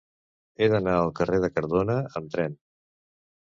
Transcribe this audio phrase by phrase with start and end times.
[0.63, 2.61] He d'anar al carrer de Cardona amb tren.